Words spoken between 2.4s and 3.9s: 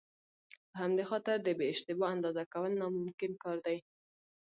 کول ناممکن کار دی.